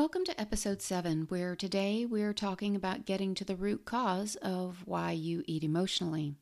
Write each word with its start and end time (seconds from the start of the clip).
Welcome 0.00 0.24
to 0.24 0.40
episode 0.40 0.80
7, 0.80 1.26
where 1.28 1.54
today 1.54 2.06
we're 2.06 2.32
talking 2.32 2.74
about 2.74 3.04
getting 3.04 3.34
to 3.34 3.44
the 3.44 3.54
root 3.54 3.84
cause 3.84 4.34
of 4.36 4.82
why 4.86 5.12
you 5.12 5.44
eat 5.46 5.62
emotionally. 5.62 6.36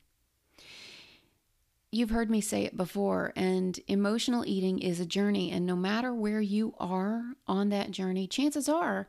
You've 1.91 2.11
heard 2.11 2.31
me 2.31 2.41
say 2.41 2.63
it 2.63 2.77
before, 2.77 3.33
and 3.35 3.77
emotional 3.89 4.47
eating 4.47 4.79
is 4.79 5.01
a 5.01 5.05
journey, 5.05 5.51
and 5.51 5.67
no 5.67 5.75
matter 5.75 6.15
where 6.15 6.41
you 6.41 6.73
are 6.79 7.33
on 7.49 7.71
that 7.71 7.91
journey, 7.91 8.29
chances 8.29 8.69
are 8.69 9.09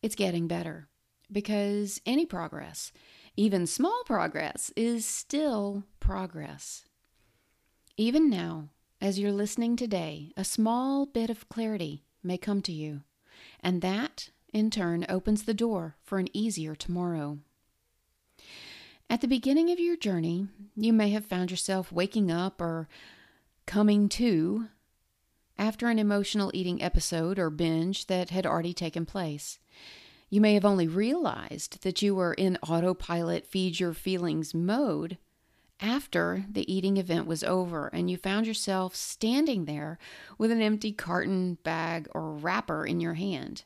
it's 0.00 0.14
getting 0.14 0.48
better 0.48 0.88
because 1.30 2.00
any 2.06 2.24
progress, 2.24 2.92
even 3.36 3.66
small 3.66 4.02
progress, 4.06 4.72
is 4.76 5.04
still 5.04 5.84
progress. 6.00 6.86
Even 7.98 8.30
now, 8.30 8.70
as 8.98 9.18
you're 9.18 9.30
listening 9.30 9.76
today, 9.76 10.32
a 10.38 10.42
small 10.42 11.04
bit 11.04 11.28
of 11.28 11.50
clarity 11.50 12.06
may 12.22 12.38
come 12.38 12.62
to 12.62 12.72
you, 12.72 13.02
and 13.62 13.82
that, 13.82 14.30
in 14.52 14.70
turn, 14.70 15.06
opens 15.08 15.44
the 15.44 15.54
door 15.54 15.96
for 16.02 16.18
an 16.18 16.28
easier 16.36 16.74
tomorrow. 16.74 17.38
At 19.08 19.20
the 19.20 19.28
beginning 19.28 19.70
of 19.70 19.80
your 19.80 19.96
journey, 19.96 20.46
you 20.76 20.92
may 20.92 21.10
have 21.10 21.26
found 21.26 21.50
yourself 21.50 21.90
waking 21.90 22.30
up 22.30 22.60
or 22.60 22.88
coming 23.66 24.08
to 24.10 24.68
after 25.58 25.88
an 25.88 25.98
emotional 25.98 26.50
eating 26.54 26.82
episode 26.82 27.38
or 27.38 27.50
binge 27.50 28.06
that 28.06 28.30
had 28.30 28.46
already 28.46 28.72
taken 28.72 29.04
place. 29.04 29.58
You 30.30 30.40
may 30.40 30.54
have 30.54 30.64
only 30.64 30.86
realized 30.86 31.82
that 31.82 32.02
you 32.02 32.14
were 32.14 32.34
in 32.34 32.56
autopilot 32.62 33.46
feed 33.46 33.80
your 33.80 33.92
feelings 33.92 34.54
mode 34.54 35.18
after 35.80 36.44
the 36.50 36.70
eating 36.72 36.96
event 36.96 37.26
was 37.26 37.42
over 37.42 37.88
and 37.88 38.10
you 38.10 38.16
found 38.16 38.46
yourself 38.46 38.94
standing 38.94 39.64
there 39.64 39.98
with 40.38 40.50
an 40.50 40.60
empty 40.60 40.92
carton, 40.92 41.58
bag, 41.62 42.08
or 42.14 42.32
wrapper 42.32 42.84
in 42.84 43.00
your 43.00 43.14
hand. 43.14 43.64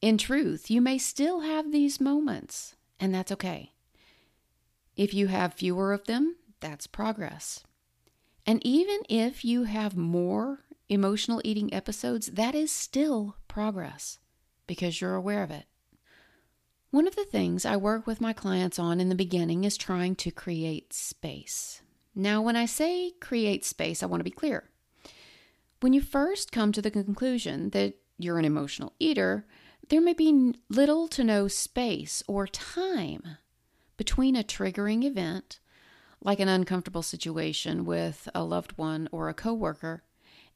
In 0.00 0.18
truth, 0.18 0.70
you 0.70 0.80
may 0.80 0.98
still 0.98 1.40
have 1.40 1.72
these 1.72 2.00
moments, 2.00 2.76
and 3.00 3.14
that's 3.14 3.32
okay. 3.32 3.72
If 4.96 5.14
you 5.14 5.28
have 5.28 5.54
fewer 5.54 5.92
of 5.92 6.04
them, 6.04 6.36
that's 6.60 6.86
progress. 6.86 7.64
And 8.46 8.64
even 8.64 9.00
if 9.08 9.44
you 9.44 9.64
have 9.64 9.96
more 9.96 10.60
emotional 10.88 11.40
eating 11.44 11.72
episodes, 11.72 12.26
that 12.26 12.54
is 12.54 12.70
still 12.70 13.36
progress 13.48 14.18
because 14.66 15.00
you're 15.00 15.14
aware 15.14 15.42
of 15.42 15.50
it. 15.50 15.66
One 16.94 17.08
of 17.08 17.16
the 17.16 17.24
things 17.24 17.66
I 17.66 17.74
work 17.76 18.06
with 18.06 18.20
my 18.20 18.32
clients 18.32 18.78
on 18.78 19.00
in 19.00 19.08
the 19.08 19.16
beginning 19.16 19.64
is 19.64 19.76
trying 19.76 20.14
to 20.14 20.30
create 20.30 20.92
space. 20.92 21.82
Now, 22.14 22.40
when 22.40 22.54
I 22.54 22.66
say 22.66 23.10
create 23.20 23.64
space, 23.64 24.00
I 24.00 24.06
want 24.06 24.20
to 24.20 24.24
be 24.24 24.30
clear. 24.30 24.70
When 25.80 25.92
you 25.92 26.00
first 26.00 26.52
come 26.52 26.70
to 26.70 26.80
the 26.80 26.92
conclusion 26.92 27.70
that 27.70 27.94
you're 28.16 28.38
an 28.38 28.44
emotional 28.44 28.92
eater, 29.00 29.44
there 29.88 30.00
may 30.00 30.12
be 30.12 30.54
little 30.68 31.08
to 31.08 31.24
no 31.24 31.48
space 31.48 32.22
or 32.28 32.46
time 32.46 33.38
between 33.96 34.36
a 34.36 34.44
triggering 34.44 35.02
event, 35.02 35.58
like 36.20 36.38
an 36.38 36.46
uncomfortable 36.46 37.02
situation 37.02 37.84
with 37.84 38.28
a 38.36 38.44
loved 38.44 38.78
one 38.78 39.08
or 39.10 39.28
a 39.28 39.34
coworker, 39.34 40.04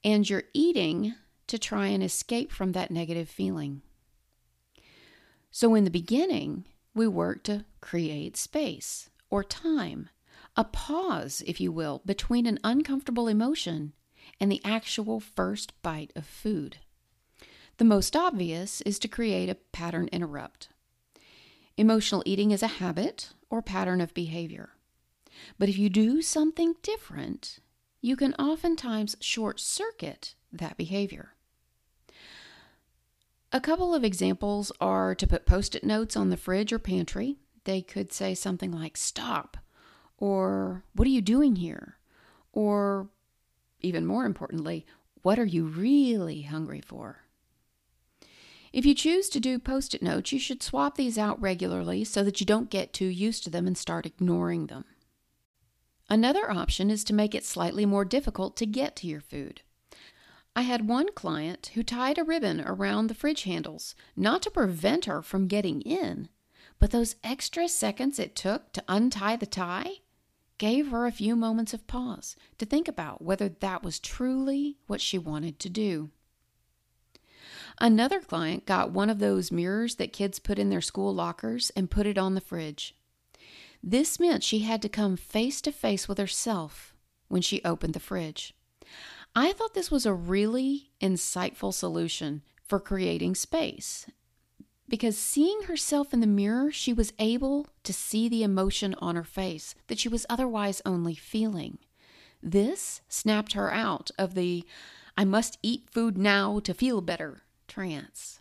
and 0.04 0.30
you're 0.30 0.44
eating 0.54 1.16
to 1.48 1.58
try 1.58 1.88
and 1.88 2.04
escape 2.04 2.52
from 2.52 2.70
that 2.70 2.92
negative 2.92 3.28
feeling. 3.28 3.82
So, 5.50 5.74
in 5.74 5.84
the 5.84 5.90
beginning, 5.90 6.64
we 6.94 7.06
work 7.06 7.42
to 7.44 7.64
create 7.80 8.36
space 8.36 9.10
or 9.30 9.42
time, 9.44 10.08
a 10.56 10.64
pause, 10.64 11.42
if 11.46 11.60
you 11.60 11.72
will, 11.72 12.02
between 12.04 12.46
an 12.46 12.58
uncomfortable 12.64 13.28
emotion 13.28 13.92
and 14.40 14.50
the 14.50 14.60
actual 14.64 15.20
first 15.20 15.80
bite 15.82 16.12
of 16.14 16.26
food. 16.26 16.78
The 17.78 17.84
most 17.84 18.16
obvious 18.16 18.80
is 18.82 18.98
to 18.98 19.08
create 19.08 19.48
a 19.48 19.54
pattern 19.54 20.08
interrupt. 20.12 20.68
Emotional 21.76 22.24
eating 22.26 22.50
is 22.50 22.62
a 22.62 22.78
habit 22.82 23.30
or 23.50 23.62
pattern 23.62 24.00
of 24.00 24.12
behavior. 24.14 24.70
But 25.58 25.68
if 25.68 25.78
you 25.78 25.88
do 25.88 26.20
something 26.20 26.74
different, 26.82 27.60
you 28.00 28.16
can 28.16 28.34
oftentimes 28.34 29.16
short 29.20 29.60
circuit 29.60 30.34
that 30.52 30.76
behavior. 30.76 31.34
A 33.50 33.60
couple 33.60 33.94
of 33.94 34.04
examples 34.04 34.70
are 34.78 35.14
to 35.14 35.26
put 35.26 35.46
post 35.46 35.74
it 35.74 35.82
notes 35.82 36.16
on 36.16 36.28
the 36.28 36.36
fridge 36.36 36.70
or 36.70 36.78
pantry. 36.78 37.36
They 37.64 37.80
could 37.80 38.12
say 38.12 38.34
something 38.34 38.70
like, 38.70 38.96
Stop, 38.96 39.56
or 40.18 40.84
What 40.94 41.06
are 41.06 41.10
you 41.10 41.22
doing 41.22 41.56
here? 41.56 41.96
Or, 42.52 43.08
even 43.80 44.04
more 44.04 44.26
importantly, 44.26 44.84
What 45.22 45.38
are 45.38 45.46
you 45.46 45.64
really 45.64 46.42
hungry 46.42 46.82
for? 46.82 47.22
If 48.70 48.84
you 48.84 48.94
choose 48.94 49.30
to 49.30 49.40
do 49.40 49.58
post 49.58 49.94
it 49.94 50.02
notes, 50.02 50.30
you 50.30 50.38
should 50.38 50.62
swap 50.62 50.96
these 50.96 51.16
out 51.16 51.40
regularly 51.40 52.04
so 52.04 52.22
that 52.24 52.40
you 52.40 52.46
don't 52.46 52.68
get 52.68 52.92
too 52.92 53.06
used 53.06 53.44
to 53.44 53.50
them 53.50 53.66
and 53.66 53.78
start 53.78 54.04
ignoring 54.04 54.66
them. 54.66 54.84
Another 56.10 56.50
option 56.50 56.90
is 56.90 57.02
to 57.04 57.14
make 57.14 57.34
it 57.34 57.46
slightly 57.46 57.86
more 57.86 58.04
difficult 58.04 58.56
to 58.58 58.66
get 58.66 58.94
to 58.96 59.06
your 59.06 59.20
food. 59.22 59.62
I 60.58 60.62
had 60.62 60.88
one 60.88 61.12
client 61.12 61.70
who 61.74 61.84
tied 61.84 62.18
a 62.18 62.24
ribbon 62.24 62.60
around 62.60 63.06
the 63.06 63.14
fridge 63.14 63.44
handles, 63.44 63.94
not 64.16 64.42
to 64.42 64.50
prevent 64.50 65.04
her 65.04 65.22
from 65.22 65.46
getting 65.46 65.82
in, 65.82 66.28
but 66.80 66.90
those 66.90 67.14
extra 67.22 67.68
seconds 67.68 68.18
it 68.18 68.34
took 68.34 68.72
to 68.72 68.82
untie 68.88 69.36
the 69.36 69.46
tie 69.46 69.98
gave 70.58 70.88
her 70.88 71.06
a 71.06 71.12
few 71.12 71.36
moments 71.36 71.72
of 71.72 71.86
pause 71.86 72.34
to 72.58 72.66
think 72.66 72.88
about 72.88 73.22
whether 73.22 73.48
that 73.48 73.84
was 73.84 74.00
truly 74.00 74.78
what 74.88 75.00
she 75.00 75.16
wanted 75.16 75.60
to 75.60 75.68
do. 75.68 76.10
Another 77.80 78.18
client 78.18 78.66
got 78.66 78.90
one 78.90 79.10
of 79.10 79.20
those 79.20 79.52
mirrors 79.52 79.94
that 79.94 80.12
kids 80.12 80.40
put 80.40 80.58
in 80.58 80.70
their 80.70 80.80
school 80.80 81.14
lockers 81.14 81.70
and 81.76 81.88
put 81.88 82.04
it 82.04 82.18
on 82.18 82.34
the 82.34 82.40
fridge. 82.40 82.96
This 83.80 84.18
meant 84.18 84.42
she 84.42 84.58
had 84.58 84.82
to 84.82 84.88
come 84.88 85.16
face 85.16 85.60
to 85.60 85.70
face 85.70 86.08
with 86.08 86.18
herself 86.18 86.96
when 87.28 87.42
she 87.42 87.62
opened 87.62 87.94
the 87.94 88.00
fridge. 88.00 88.56
I 89.34 89.52
thought 89.52 89.74
this 89.74 89.90
was 89.90 90.06
a 90.06 90.12
really 90.12 90.90
insightful 91.00 91.72
solution 91.72 92.42
for 92.64 92.80
creating 92.80 93.34
space 93.34 94.06
because 94.88 95.18
seeing 95.18 95.62
herself 95.64 96.14
in 96.14 96.20
the 96.20 96.26
mirror, 96.26 96.72
she 96.72 96.92
was 96.92 97.12
able 97.18 97.66
to 97.84 97.92
see 97.92 98.28
the 98.28 98.42
emotion 98.42 98.94
on 98.98 99.16
her 99.16 99.24
face 99.24 99.74
that 99.88 99.98
she 99.98 100.08
was 100.08 100.26
otherwise 100.28 100.80
only 100.86 101.14
feeling. 101.14 101.78
This 102.42 103.02
snapped 103.08 103.52
her 103.52 103.72
out 103.72 104.10
of 104.18 104.34
the 104.34 104.64
I 105.16 105.24
must 105.24 105.58
eat 105.62 105.90
food 105.90 106.16
now 106.16 106.60
to 106.60 106.72
feel 106.72 107.00
better 107.00 107.42
trance. 107.66 108.40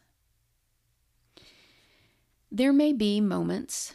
There 2.51 2.71
may 2.71 2.93
be 2.93 3.19
moments, 3.19 3.93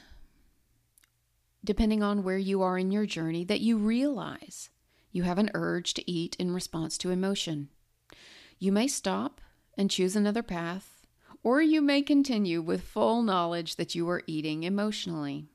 depending 1.64 2.02
on 2.02 2.22
where 2.22 2.38
you 2.38 2.60
are 2.60 2.76
in 2.76 2.91
your 2.91 3.06
journey, 3.06 3.44
that 3.44 3.60
you 3.60 3.78
realize 3.78 4.69
you 5.12 5.23
have 5.23 5.38
an 5.38 5.50
urge 5.55 5.94
to 5.94 6.11
eat 6.11 6.35
in 6.38 6.53
response 6.53 6.99
to 6.99 7.11
emotion. 7.11 7.69
You 8.59 8.73
may 8.73 8.88
stop 8.88 9.41
and 9.76 9.91
choose 9.91 10.17
another 10.17 10.43
path, 10.43 11.06
or 11.43 11.61
you 11.61 11.81
may 11.81 12.03
continue 12.03 12.62
with 12.62 12.82
full 12.82 13.23
knowledge 13.23 13.76
that 13.76 13.94
you 13.94 14.09
are 14.09 14.23
eating 14.26 14.62
emotionally. 14.62 15.47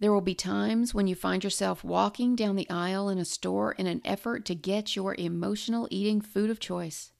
There 0.00 0.12
will 0.12 0.20
be 0.20 0.34
times 0.34 0.92
when 0.92 1.06
you 1.06 1.14
find 1.14 1.44
yourself 1.44 1.84
walking 1.84 2.34
down 2.34 2.56
the 2.56 2.68
aisle 2.68 3.08
in 3.08 3.18
a 3.18 3.24
store 3.24 3.72
in 3.72 3.86
an 3.86 4.02
effort 4.04 4.44
to 4.46 4.54
get 4.54 4.96
your 4.96 5.14
emotional 5.16 5.86
eating 5.92 6.20
food 6.20 6.50
of 6.50 6.58
choice. 6.58 7.12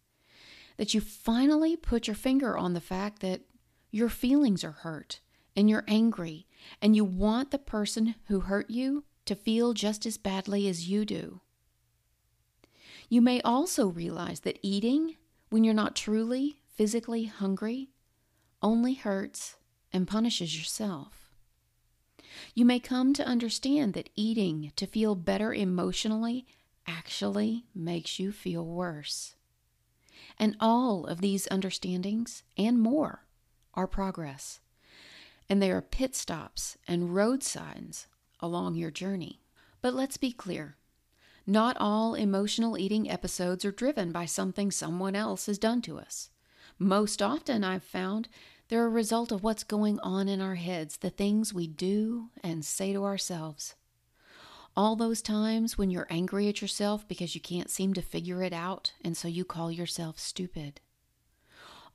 That 0.78 0.92
you 0.92 1.00
finally 1.00 1.76
put 1.76 2.08
your 2.08 2.16
finger 2.16 2.58
on 2.58 2.72
the 2.72 2.80
fact 2.80 3.20
that 3.20 3.42
your 3.92 4.08
feelings 4.08 4.64
are 4.64 4.72
hurt 4.72 5.20
and 5.54 5.70
you're 5.70 5.84
angry 5.86 6.48
and 6.80 6.96
you 6.96 7.04
want 7.04 7.52
the 7.52 7.58
person 7.58 8.16
who 8.26 8.40
hurt 8.40 8.68
you 8.68 9.04
to 9.26 9.34
feel 9.34 9.72
just 9.72 10.06
as 10.06 10.16
badly 10.16 10.68
as 10.68 10.88
you 10.88 11.04
do. 11.04 11.40
You 13.08 13.20
may 13.20 13.40
also 13.42 13.88
realize 13.88 14.40
that 14.40 14.58
eating, 14.62 15.16
when 15.50 15.64
you're 15.64 15.74
not 15.74 15.94
truly 15.94 16.56
physically 16.66 17.24
hungry, 17.24 17.90
only 18.62 18.94
hurts 18.94 19.56
and 19.92 20.08
punishes 20.08 20.56
yourself. 20.56 21.30
You 22.54 22.64
may 22.64 22.80
come 22.80 23.12
to 23.14 23.26
understand 23.26 23.92
that 23.94 24.08
eating 24.14 24.72
to 24.76 24.86
feel 24.86 25.14
better 25.14 25.52
emotionally 25.52 26.46
actually 26.86 27.66
makes 27.74 28.18
you 28.18 28.32
feel 28.32 28.64
worse. 28.64 29.34
And 30.38 30.56
all 30.58 31.06
of 31.06 31.20
these 31.20 31.46
understandings 31.50 32.42
and 32.56 32.80
more 32.80 33.26
are 33.74 33.86
progress. 33.86 34.60
And 35.48 35.60
they 35.60 35.70
are 35.70 35.82
pit 35.82 36.16
stops 36.16 36.78
and 36.88 37.14
road 37.14 37.42
signs 37.42 38.06
along 38.42 38.74
your 38.74 38.90
journey. 38.90 39.40
But 39.80 39.94
let's 39.94 40.16
be 40.16 40.32
clear 40.32 40.76
not 41.46 41.76
all 41.80 42.14
emotional 42.14 42.78
eating 42.78 43.10
episodes 43.10 43.64
are 43.64 43.72
driven 43.72 44.12
by 44.12 44.26
something 44.26 44.70
someone 44.70 45.16
else 45.16 45.46
has 45.46 45.58
done 45.58 45.82
to 45.82 45.98
us. 45.98 46.30
Most 46.78 47.20
often, 47.20 47.64
I've 47.64 47.82
found 47.82 48.28
they're 48.68 48.86
a 48.86 48.88
result 48.88 49.32
of 49.32 49.42
what's 49.42 49.64
going 49.64 49.98
on 50.00 50.28
in 50.28 50.40
our 50.40 50.54
heads, 50.54 50.98
the 50.98 51.10
things 51.10 51.52
we 51.52 51.66
do 51.66 52.30
and 52.42 52.64
say 52.64 52.92
to 52.92 53.04
ourselves. 53.04 53.74
All 54.76 54.96
those 54.96 55.20
times 55.20 55.76
when 55.76 55.90
you're 55.90 56.06
angry 56.08 56.48
at 56.48 56.62
yourself 56.62 57.06
because 57.06 57.34
you 57.34 57.40
can't 57.40 57.70
seem 57.70 57.92
to 57.94 58.02
figure 58.02 58.42
it 58.42 58.52
out, 58.52 58.92
and 59.04 59.16
so 59.16 59.28
you 59.28 59.44
call 59.44 59.70
yourself 59.70 60.18
stupid. 60.18 60.80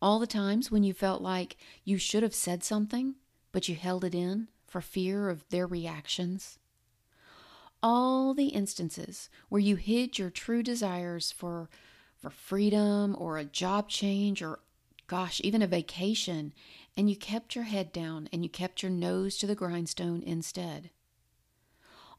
All 0.02 0.20
the 0.20 0.28
times 0.28 0.70
when 0.70 0.84
you 0.84 0.94
felt 0.94 1.22
like 1.22 1.58
you 1.84 1.98
should 1.98 2.22
have 2.22 2.36
said 2.36 2.64
something, 2.64 3.16
but 3.52 3.68
you 3.68 3.76
held 3.76 4.04
it 4.04 4.14
in 4.14 4.50
for 4.78 4.82
fear 4.82 5.30
of 5.30 5.44
their 5.50 5.66
reactions 5.66 6.60
all 7.82 8.34
the 8.34 8.48
instances 8.48 9.30
where 9.50 9.62
you 9.62 9.76
hid 9.76 10.18
your 10.18 10.30
true 10.30 10.64
desires 10.64 11.32
for 11.32 11.70
for 12.16 12.30
freedom 12.30 13.16
or 13.18 13.38
a 13.38 13.46
job 13.46 13.88
change 13.88 14.42
or 14.42 14.60
gosh, 15.08 15.40
even 15.44 15.62
a 15.62 15.68
vacation, 15.68 16.54
and 16.98 17.10
you 17.10 17.16
kept 17.16 17.56
your 17.56 17.64
head 17.64 17.92
down 17.92 18.28
and 18.34 18.44
you 18.44 18.50
kept 18.50 18.84
your 18.84 18.92
nose 18.92 19.38
to 19.38 19.48
the 19.48 19.56
grindstone 19.56 20.22
instead. 20.24 20.90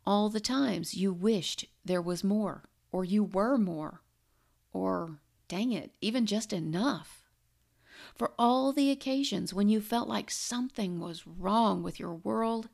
All 0.06 0.30
the 0.30 0.40
times 0.40 0.94
you 0.94 1.12
wished 1.12 1.66
there 1.84 2.00
was 2.00 2.24
more, 2.24 2.64
or 2.90 3.04
you 3.04 3.22
were 3.22 3.58
more, 3.58 4.00
or 4.72 5.18
dang 5.48 5.72
it, 5.72 5.92
even 6.00 6.24
just 6.24 6.52
enough. 6.52 7.27
For 8.18 8.32
all 8.38 8.72
the 8.72 8.90
occasions 8.90 9.54
when 9.54 9.68
you 9.68 9.80
felt 9.80 10.08
like 10.08 10.30
something 10.30 10.98
was 10.98 11.26
wrong 11.26 11.82
with 11.82 12.00
your 12.00 12.14
world 12.14 12.68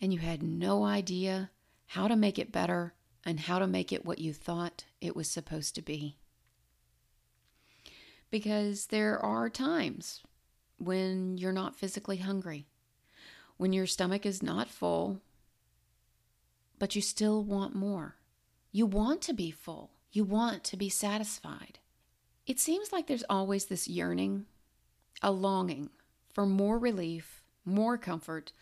and 0.00 0.12
you 0.12 0.18
had 0.18 0.42
no 0.42 0.84
idea 0.84 1.50
how 1.86 2.08
to 2.08 2.16
make 2.16 2.38
it 2.38 2.52
better, 2.52 2.94
and 3.24 3.40
how 3.40 3.58
to 3.58 3.66
make 3.66 3.92
it 3.92 4.04
what 4.04 4.18
you 4.18 4.32
thought 4.32 4.84
it 5.00 5.16
was 5.16 5.30
supposed 5.30 5.74
to 5.74 5.82
be. 5.82 6.16
Because 8.30 8.86
there 8.86 9.18
are 9.18 9.48
times 9.48 10.22
when 10.78 11.38
you're 11.38 11.52
not 11.52 11.76
physically 11.76 12.18
hungry, 12.18 12.66
when 13.56 13.72
your 13.72 13.86
stomach 13.86 14.26
is 14.26 14.42
not 14.42 14.68
full, 14.68 15.20
but 16.78 16.94
you 16.94 17.02
still 17.02 17.42
want 17.42 17.74
more. 17.74 18.16
You 18.70 18.86
want 18.86 19.22
to 19.22 19.32
be 19.32 19.50
full, 19.50 19.90
you 20.12 20.24
want 20.24 20.62
to 20.64 20.76
be 20.76 20.88
satisfied. 20.88 21.78
It 22.46 22.60
seems 22.60 22.92
like 22.92 23.06
there's 23.06 23.24
always 23.28 23.66
this 23.66 23.88
yearning, 23.88 24.46
a 25.22 25.30
longing 25.30 25.90
for 26.32 26.46
more 26.46 26.78
relief, 26.78 27.42
more 27.64 27.96
comfort, 27.98 28.52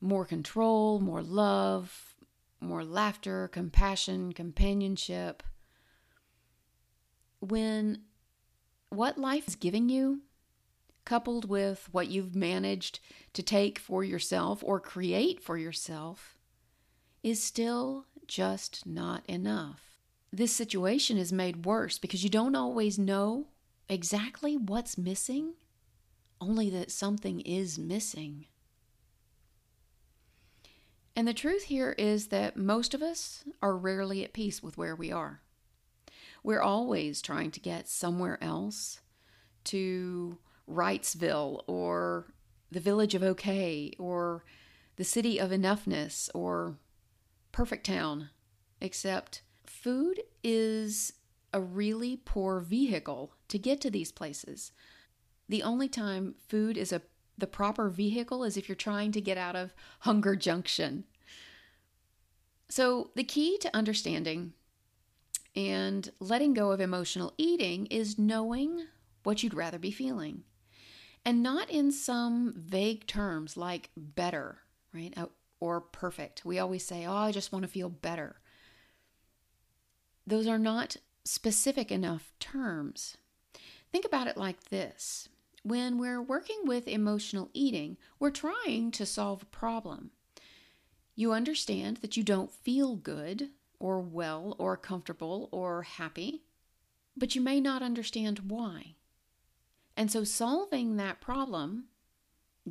more 0.00 0.24
control, 0.24 1.00
more 1.00 1.22
love, 1.22 2.14
more 2.60 2.84
laughter, 2.84 3.48
compassion, 3.48 4.32
companionship. 4.32 5.42
When 7.40 8.02
what 8.90 9.18
life 9.18 9.48
is 9.48 9.56
giving 9.56 9.88
you, 9.88 10.22
coupled 11.04 11.48
with 11.48 11.88
what 11.92 12.08
you've 12.08 12.36
managed 12.36 13.00
to 13.32 13.42
take 13.42 13.78
for 13.78 14.04
yourself 14.04 14.62
or 14.62 14.78
create 14.78 15.40
for 15.42 15.56
yourself, 15.56 16.36
is 17.22 17.42
still 17.42 18.06
just 18.26 18.86
not 18.86 19.24
enough. 19.26 19.98
This 20.32 20.52
situation 20.52 21.18
is 21.18 21.32
made 21.32 21.66
worse 21.66 21.98
because 21.98 22.24
you 22.24 22.30
don't 22.30 22.54
always 22.54 22.98
know 22.98 23.48
exactly 23.88 24.56
what's 24.56 24.96
missing, 24.96 25.54
only 26.42 26.68
that 26.70 26.90
something 26.90 27.40
is 27.40 27.78
missing. 27.78 28.46
And 31.14 31.28
the 31.28 31.34
truth 31.34 31.64
here 31.64 31.94
is 31.96 32.28
that 32.28 32.56
most 32.56 32.94
of 32.94 33.02
us 33.02 33.44
are 33.62 33.76
rarely 33.76 34.24
at 34.24 34.32
peace 34.32 34.62
with 34.62 34.76
where 34.76 34.96
we 34.96 35.12
are. 35.12 35.40
We're 36.42 36.62
always 36.62 37.22
trying 37.22 37.52
to 37.52 37.60
get 37.60 37.88
somewhere 37.88 38.42
else 38.42 39.00
to 39.64 40.38
Wrightsville 40.68 41.62
or 41.68 42.32
the 42.72 42.80
village 42.80 43.14
of 43.14 43.22
okay 43.22 43.92
or 43.98 44.44
the 44.96 45.04
city 45.04 45.38
of 45.38 45.50
enoughness 45.50 46.28
or 46.34 46.76
perfect 47.52 47.86
town, 47.86 48.30
except 48.80 49.42
food 49.64 50.20
is 50.42 51.12
a 51.54 51.60
really 51.60 52.16
poor 52.16 52.58
vehicle 52.58 53.34
to 53.48 53.58
get 53.58 53.80
to 53.82 53.90
these 53.90 54.10
places. 54.10 54.72
The 55.52 55.62
only 55.62 55.86
time 55.86 56.36
food 56.48 56.78
is 56.78 56.92
a 56.92 57.02
the 57.36 57.46
proper 57.46 57.90
vehicle 57.90 58.42
is 58.42 58.56
if 58.56 58.70
you're 58.70 58.74
trying 58.74 59.12
to 59.12 59.20
get 59.20 59.36
out 59.36 59.54
of 59.54 59.74
hunger 59.98 60.34
junction. 60.34 61.04
So, 62.70 63.10
the 63.16 63.22
key 63.22 63.58
to 63.58 63.76
understanding 63.76 64.54
and 65.54 66.10
letting 66.20 66.54
go 66.54 66.72
of 66.72 66.80
emotional 66.80 67.34
eating 67.36 67.84
is 67.88 68.18
knowing 68.18 68.86
what 69.24 69.42
you'd 69.42 69.52
rather 69.52 69.78
be 69.78 69.90
feeling. 69.90 70.44
And 71.22 71.42
not 71.42 71.68
in 71.68 71.92
some 71.92 72.54
vague 72.56 73.06
terms 73.06 73.54
like 73.54 73.90
better, 73.94 74.60
right? 74.94 75.12
Uh, 75.14 75.26
or 75.60 75.82
perfect. 75.82 76.46
We 76.46 76.60
always 76.60 76.82
say, 76.82 77.04
oh, 77.04 77.12
I 77.12 77.30
just 77.30 77.52
want 77.52 77.64
to 77.64 77.70
feel 77.70 77.90
better. 77.90 78.36
Those 80.26 80.46
are 80.46 80.58
not 80.58 80.96
specific 81.24 81.92
enough 81.92 82.32
terms. 82.40 83.18
Think 83.90 84.06
about 84.06 84.28
it 84.28 84.38
like 84.38 84.70
this 84.70 85.28
when 85.62 85.98
we're 85.98 86.22
working 86.22 86.60
with 86.64 86.88
emotional 86.88 87.50
eating, 87.52 87.96
we're 88.18 88.30
trying 88.30 88.90
to 88.92 89.06
solve 89.06 89.42
a 89.42 89.46
problem. 89.46 90.10
You 91.14 91.32
understand 91.32 91.98
that 91.98 92.16
you 92.16 92.22
don't 92.22 92.50
feel 92.50 92.96
good 92.96 93.50
or 93.78 94.00
well 94.00 94.56
or 94.58 94.76
comfortable 94.76 95.48
or 95.52 95.82
happy, 95.82 96.42
but 97.16 97.34
you 97.34 97.40
may 97.40 97.60
not 97.60 97.82
understand 97.82 98.50
why. 98.50 98.94
And 99.96 100.10
so, 100.10 100.24
solving 100.24 100.96
that 100.96 101.20
problem, 101.20 101.84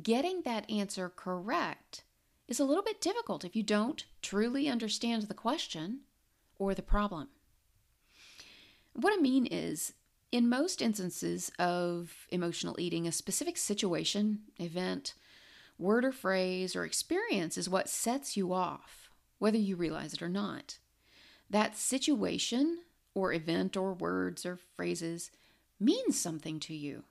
getting 0.02 0.42
that 0.42 0.68
answer 0.70 1.08
correct, 1.14 2.04
is 2.48 2.58
a 2.58 2.64
little 2.64 2.82
bit 2.82 3.00
difficult 3.00 3.44
if 3.44 3.54
you 3.54 3.62
don't 3.62 4.04
truly 4.20 4.68
understand 4.68 5.22
the 5.22 5.34
question 5.34 6.00
or 6.58 6.74
the 6.74 6.82
problem. 6.82 7.28
What 8.94 9.12
I 9.16 9.20
mean 9.20 9.46
is, 9.46 9.94
in 10.32 10.48
most 10.48 10.80
instances 10.80 11.52
of 11.58 12.26
emotional 12.30 12.80
eating, 12.80 13.06
a 13.06 13.12
specific 13.12 13.58
situation, 13.58 14.40
event, 14.58 15.12
word 15.78 16.06
or 16.06 16.12
phrase, 16.12 16.74
or 16.74 16.84
experience 16.84 17.58
is 17.58 17.68
what 17.68 17.88
sets 17.88 18.34
you 18.36 18.52
off, 18.54 19.10
whether 19.38 19.58
you 19.58 19.76
realize 19.76 20.14
it 20.14 20.22
or 20.22 20.30
not. 20.30 20.78
That 21.50 21.76
situation, 21.76 22.78
or 23.14 23.34
event, 23.34 23.76
or 23.76 23.92
words, 23.92 24.46
or 24.46 24.56
phrases 24.56 25.30
means 25.78 26.18
something 26.18 26.58
to 26.60 26.74
you. 26.74 27.04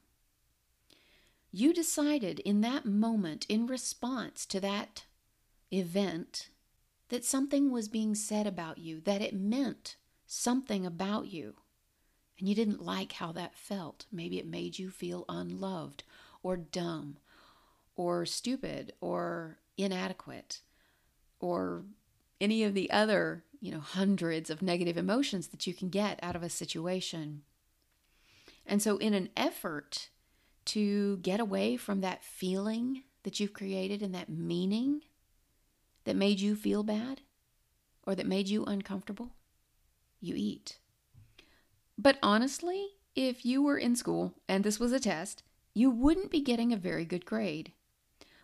You 1.51 1.73
decided 1.73 2.39
in 2.39 2.61
that 2.61 2.85
moment, 2.85 3.45
in 3.47 3.67
response 3.67 4.47
to 4.47 4.59
that 4.61 5.05
event, 5.71 6.49
that 7.09 7.25
something 7.25 7.69
was 7.69 7.87
being 7.87 8.15
said 8.15 8.47
about 8.47 8.79
you, 8.79 8.99
that 9.01 9.21
it 9.21 9.35
meant 9.35 9.97
something 10.25 10.85
about 10.85 11.27
you 11.27 11.55
and 12.41 12.49
you 12.49 12.55
didn't 12.55 12.83
like 12.83 13.13
how 13.13 13.31
that 13.33 13.55
felt. 13.55 14.07
Maybe 14.11 14.39
it 14.39 14.47
made 14.47 14.79
you 14.79 14.89
feel 14.89 15.25
unloved 15.29 16.03
or 16.41 16.57
dumb 16.57 17.17
or 17.95 18.25
stupid 18.25 18.93
or 18.99 19.59
inadequate 19.77 20.61
or 21.39 21.83
any 22.41 22.63
of 22.63 22.73
the 22.73 22.89
other, 22.89 23.43
you 23.59 23.71
know, 23.71 23.79
hundreds 23.79 24.49
of 24.49 24.63
negative 24.63 24.97
emotions 24.97 25.49
that 25.49 25.67
you 25.67 25.73
can 25.75 25.89
get 25.89 26.19
out 26.23 26.35
of 26.35 26.41
a 26.41 26.49
situation. 26.49 27.43
And 28.65 28.81
so, 28.81 28.97
in 28.97 29.13
an 29.13 29.29
effort 29.37 30.09
to 30.65 31.17
get 31.17 31.39
away 31.39 31.77
from 31.77 32.01
that 32.01 32.23
feeling 32.23 33.03
that 33.21 33.39
you've 33.39 33.53
created 33.53 34.01
and 34.01 34.15
that 34.15 34.29
meaning 34.29 35.01
that 36.05 36.15
made 36.15 36.39
you 36.39 36.55
feel 36.55 36.81
bad 36.81 37.21
or 38.07 38.15
that 38.15 38.25
made 38.25 38.47
you 38.47 38.65
uncomfortable, 38.65 39.29
you 40.19 40.33
eat. 40.35 40.79
But 41.97 42.17
honestly, 42.23 42.89
if 43.15 43.45
you 43.45 43.61
were 43.61 43.77
in 43.77 43.95
school 43.95 44.33
and 44.47 44.63
this 44.63 44.79
was 44.79 44.91
a 44.91 44.99
test, 44.99 45.43
you 45.73 45.89
wouldn't 45.89 46.31
be 46.31 46.41
getting 46.41 46.71
a 46.71 46.77
very 46.77 47.05
good 47.05 47.25
grade. 47.25 47.73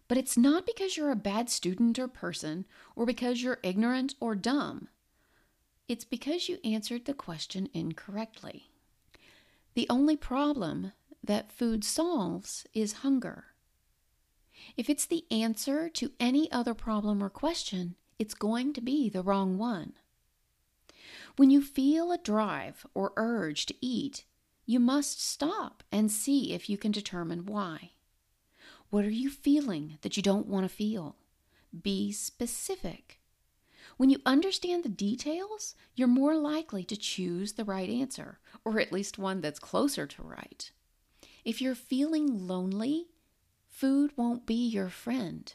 But 0.08 0.18
it's 0.18 0.38
not 0.38 0.66
because 0.66 0.96
you're 0.96 1.12
a 1.12 1.16
bad 1.16 1.50
student 1.50 2.00
or 2.00 2.08
person 2.08 2.66
or 2.96 3.06
because 3.06 3.44
you're 3.44 3.60
ignorant 3.64 4.16
or 4.20 4.36
dumb. 4.36 4.88
It's 5.88 6.06
because 6.06 6.50
you 6.50 6.60
answered 6.64 7.06
the 7.06 7.14
question 7.14 7.70
incorrectly. 7.74 8.70
The 9.74 9.88
only 9.90 10.16
problem 10.16 10.94
that 11.24 11.52
food 11.52 11.84
solves 11.84 12.66
is 12.74 12.94
hunger. 13.04 13.46
If 14.76 14.90
it's 14.90 15.06
the 15.06 15.26
answer 15.30 15.90
to 15.90 16.12
any 16.20 16.52
other 16.52 16.74
problem 16.74 17.24
or 17.24 17.30
question, 17.30 17.96
it's 18.18 18.34
going 18.34 18.74
to 18.74 18.82
be 18.82 19.10
the 19.10 19.22
wrong 19.22 19.58
one. 19.58 19.94
When 21.38 21.52
you 21.52 21.62
feel 21.62 22.12
a 22.12 22.18
drive 22.18 22.86
or 22.96 23.14
urge 23.16 23.68
to 23.68 23.76
eat, 23.80 24.26
you 24.66 24.80
must 24.80 25.24
stop 25.24 25.84
and 25.92 26.12
see 26.12 26.52
if 26.52 26.68
you 26.68 26.80
can 26.80 26.92
determine 26.92 27.46
why. 27.46 27.92
What 28.90 29.06
are 29.06 29.12
you 29.12 29.30
feeling 29.30 30.00
that 30.02 30.18
you 30.18 30.24
don't 30.24 30.48
want 30.48 30.68
to 30.68 30.76
feel? 30.76 31.16
Be 31.80 32.12
specific. 32.12 33.20
When 33.98 34.10
you 34.10 34.18
understand 34.26 34.84
the 34.84 34.90
details, 34.90 35.76
you're 35.94 36.08
more 36.08 36.36
likely 36.36 36.84
to 36.86 36.98
choose 36.98 37.54
the 37.54 37.66
right 37.66 37.90
answer, 37.90 38.40
or 38.66 38.80
at 38.80 38.92
least 38.92 39.20
one 39.20 39.40
that's 39.42 39.60
closer 39.60 40.08
to 40.08 40.24
right. 40.24 40.72
If 41.46 41.62
you're 41.62 41.76
feeling 41.76 42.48
lonely, 42.48 43.10
food 43.68 44.12
won't 44.16 44.48
be 44.48 44.68
your 44.68 44.90
friend. 44.90 45.54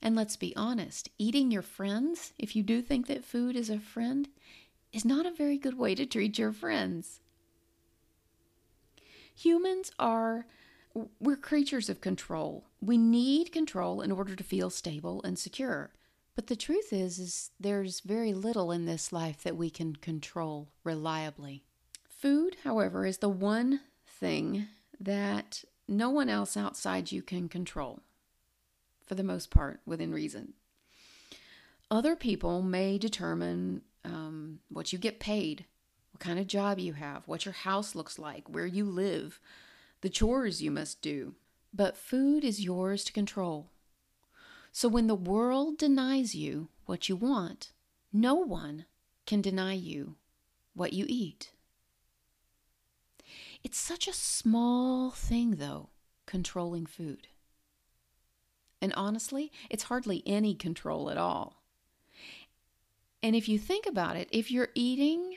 And 0.00 0.14
let's 0.14 0.36
be 0.36 0.54
honest, 0.54 1.08
eating 1.18 1.50
your 1.50 1.62
friends, 1.62 2.32
if 2.38 2.54
you 2.54 2.62
do 2.62 2.80
think 2.80 3.08
that 3.08 3.24
food 3.24 3.56
is 3.56 3.70
a 3.70 3.80
friend, 3.80 4.28
is 4.94 5.04
not 5.04 5.26
a 5.26 5.30
very 5.32 5.58
good 5.58 5.76
way 5.76 5.94
to 5.96 6.06
treat 6.06 6.38
your 6.38 6.52
friends. 6.52 7.20
Humans 9.34 9.90
are 9.98 10.46
we're 11.18 11.36
creatures 11.36 11.90
of 11.90 12.00
control. 12.00 12.66
We 12.80 12.96
need 12.96 13.50
control 13.50 14.00
in 14.00 14.12
order 14.12 14.36
to 14.36 14.44
feel 14.44 14.70
stable 14.70 15.20
and 15.24 15.36
secure. 15.36 15.90
But 16.36 16.46
the 16.46 16.54
truth 16.54 16.92
is 16.92 17.18
is 17.18 17.50
there's 17.58 17.98
very 18.00 18.32
little 18.32 18.70
in 18.70 18.84
this 18.84 19.12
life 19.12 19.42
that 19.42 19.56
we 19.56 19.70
can 19.70 19.96
control 19.96 20.68
reliably. 20.84 21.64
Food, 22.08 22.56
however, 22.62 23.04
is 23.04 23.18
the 23.18 23.28
one 23.28 23.80
thing 24.06 24.68
that 25.00 25.64
no 25.88 26.10
one 26.10 26.28
else 26.28 26.56
outside 26.56 27.10
you 27.10 27.22
can 27.22 27.48
control. 27.48 28.00
For 29.04 29.16
the 29.16 29.24
most 29.24 29.50
part, 29.50 29.80
within 29.84 30.12
reason. 30.12 30.54
Other 31.90 32.14
people 32.14 32.62
may 32.62 32.98
determine 32.98 33.82
um, 34.04 34.60
what 34.68 34.92
you 34.92 34.98
get 34.98 35.20
paid, 35.20 35.64
what 36.12 36.20
kind 36.20 36.38
of 36.38 36.46
job 36.46 36.78
you 36.78 36.92
have, 36.94 37.26
what 37.26 37.44
your 37.44 37.54
house 37.54 37.94
looks 37.94 38.18
like, 38.18 38.48
where 38.48 38.66
you 38.66 38.84
live, 38.84 39.40
the 40.00 40.08
chores 40.08 40.62
you 40.62 40.70
must 40.70 41.02
do. 41.02 41.34
But 41.72 41.96
food 41.96 42.44
is 42.44 42.64
yours 42.64 43.04
to 43.04 43.12
control. 43.12 43.70
So 44.70 44.88
when 44.88 45.06
the 45.06 45.14
world 45.14 45.78
denies 45.78 46.34
you 46.34 46.68
what 46.86 47.08
you 47.08 47.16
want, 47.16 47.72
no 48.12 48.34
one 48.34 48.86
can 49.26 49.40
deny 49.40 49.72
you 49.72 50.16
what 50.74 50.92
you 50.92 51.06
eat. 51.08 51.52
It's 53.62 53.78
such 53.78 54.06
a 54.06 54.12
small 54.12 55.10
thing, 55.10 55.52
though, 55.56 55.88
controlling 56.26 56.86
food. 56.86 57.28
And 58.82 58.92
honestly, 58.94 59.50
it's 59.70 59.84
hardly 59.84 60.22
any 60.26 60.54
control 60.54 61.10
at 61.10 61.16
all. 61.16 61.63
And 63.24 63.34
if 63.34 63.48
you 63.48 63.58
think 63.58 63.86
about 63.86 64.16
it, 64.16 64.28
if 64.32 64.50
you're 64.50 64.68
eating 64.74 65.36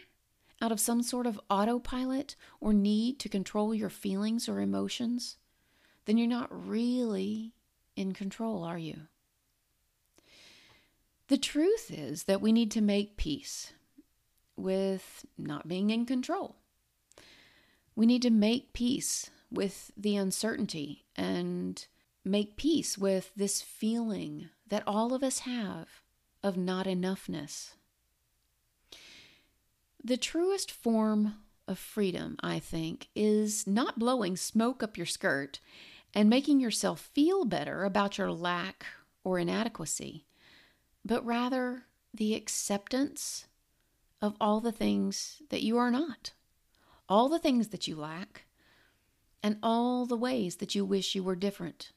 out 0.62 0.74
of 0.74 0.80
some 0.82 1.02
sort 1.02 1.26
of 1.26 1.40
autopilot 1.50 2.36
or 2.60 2.74
need 2.74 3.18
to 3.20 3.30
control 3.30 3.74
your 3.74 3.90
feelings 3.90 4.50
or 4.50 4.60
emotions, 4.60 5.38
then 6.04 6.18
you're 6.18 6.28
not 6.28 6.50
really 6.52 7.54
in 7.96 8.12
control, 8.12 8.66
are 8.66 8.78
you? 8.78 9.04
The 11.30 11.38
truth 11.38 11.90
is 11.90 12.26
that 12.26 12.42
we 12.42 12.52
need 12.52 12.72
to 12.72 12.82
make 12.82 13.16
peace 13.16 13.72
with 14.58 15.26
not 15.38 15.70
being 15.70 15.90
in 15.90 16.06
control. 16.06 16.58
We 17.96 18.06
need 18.06 18.24
to 18.24 18.30
make 18.30 18.74
peace 18.74 19.30
with 19.50 19.92
the 19.96 20.18
uncertainty 20.18 21.06
and 21.16 21.88
make 22.26 22.58
peace 22.58 22.98
with 22.98 23.32
this 23.34 23.62
feeling 23.62 24.50
that 24.68 24.84
all 24.86 25.14
of 25.14 25.24
us 25.24 25.40
have 25.40 26.02
of 26.44 26.58
not 26.58 26.86
enoughness. 26.86 27.72
The 30.04 30.18
truest 30.18 30.72
form 30.72 31.36
of 31.68 31.78
freedom, 31.78 32.38
I 32.42 32.60
think, 32.60 33.10
is 33.16 33.68
not 33.68 34.00
blowing 34.00 34.38
smoke 34.38 34.82
up 34.82 34.98
your 34.98 35.06
skirt 35.06 35.60
and 36.14 36.30
making 36.30 36.60
yourself 36.60 37.02
feel 37.14 37.46
better 37.46 37.84
about 37.84 38.18
your 38.18 38.32
lack 38.32 38.86
or 39.24 39.38
inadequacy, 39.38 40.26
but 41.04 41.26
rather 41.26 41.84
the 42.14 42.34
acceptance 42.34 43.48
of 44.22 44.36
all 44.40 44.62
the 44.62 44.72
things 44.72 45.42
that 45.50 45.62
you 45.62 45.78
are 45.78 45.92
not, 45.92 46.32
all 47.10 47.30
the 47.30 47.40
things 47.40 47.68
that 47.70 47.88
you 47.88 47.96
lack, 47.96 48.46
and 49.44 49.58
all 49.62 50.06
the 50.06 50.18
ways 50.18 50.56
that 50.58 50.74
you 50.74 50.84
wish 50.84 51.14
you 51.14 51.24
were 51.24 51.36
different, 51.36 51.92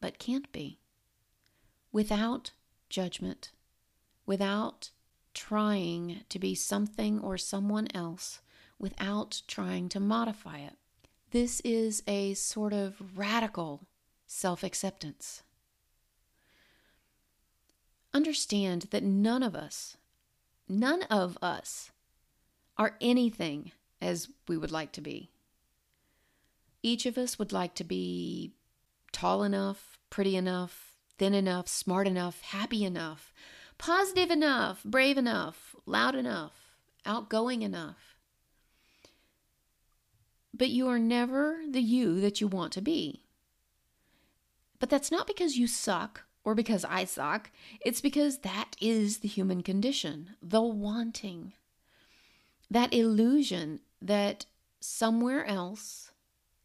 but 0.00 0.18
can't 0.18 0.52
be, 0.52 0.78
without 1.90 2.52
judgment, 2.92 3.50
without 4.26 4.90
trying 5.34 6.20
to 6.28 6.38
be 6.38 6.54
something 6.54 7.18
or 7.18 7.36
someone 7.36 7.88
else 7.94 8.40
without 8.82 9.42
trying 9.46 9.88
to 9.88 10.00
modify 10.00 10.58
it. 10.58 10.76
This 11.30 11.60
is 11.60 12.02
a 12.06 12.34
sort 12.34 12.74
of 12.74 13.16
radical 13.16 13.86
self 14.26 14.62
acceptance. 14.62 15.42
Understand 18.12 18.88
that 18.90 19.02
none 19.02 19.42
of 19.42 19.54
us, 19.54 19.96
none 20.68 21.04
of 21.04 21.38
us, 21.40 21.92
are 22.76 22.96
anything 23.00 23.72
as 24.02 24.28
we 24.48 24.58
would 24.58 24.72
like 24.72 24.92
to 24.92 25.00
be. 25.00 25.30
Each 26.82 27.06
of 27.06 27.16
us 27.16 27.38
would 27.38 27.52
like 27.52 27.74
to 27.76 27.84
be 27.84 28.52
tall 29.12 29.44
enough, 29.44 29.98
pretty 30.10 30.36
enough, 30.36 30.91
thin 31.22 31.34
enough, 31.34 31.68
smart 31.68 32.08
enough, 32.08 32.40
happy 32.40 32.84
enough, 32.84 33.32
positive 33.78 34.28
enough, 34.28 34.82
brave 34.82 35.16
enough, 35.16 35.76
loud 35.86 36.16
enough, 36.16 36.72
outgoing 37.06 37.62
enough. 37.62 38.16
But 40.52 40.70
you 40.70 40.88
are 40.88 40.98
never 40.98 41.60
the 41.70 41.80
you 41.80 42.20
that 42.20 42.40
you 42.40 42.48
want 42.48 42.72
to 42.72 42.80
be. 42.80 43.22
But 44.80 44.90
that's 44.90 45.12
not 45.12 45.28
because 45.28 45.56
you 45.56 45.68
suck 45.68 46.24
or 46.42 46.56
because 46.56 46.84
I 46.84 47.04
suck. 47.04 47.52
It's 47.80 48.00
because 48.00 48.38
that 48.38 48.74
is 48.80 49.18
the 49.18 49.28
human 49.28 49.62
condition, 49.62 50.30
the 50.42 50.60
wanting. 50.60 51.52
That 52.68 52.92
illusion 52.92 53.78
that 54.00 54.46
somewhere 54.80 55.44
else 55.44 56.10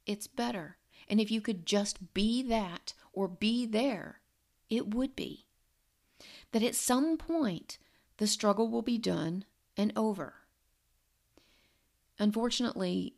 it's 0.07 0.25
better. 0.25 0.77
And 1.07 1.21
if 1.21 1.29
you 1.29 1.41
could 1.41 1.67
just 1.67 2.15
be 2.15 2.41
that 2.41 2.95
or 3.13 3.27
be 3.27 3.67
there, 3.67 4.21
it 4.69 4.93
would 4.93 5.15
be 5.15 5.45
that 6.51 6.63
at 6.63 6.75
some 6.75 7.17
point 7.17 7.77
the 8.17 8.27
struggle 8.27 8.69
will 8.69 8.81
be 8.81 8.97
done 8.97 9.45
and 9.75 9.93
over. 9.95 10.33
Unfortunately, 12.19 13.15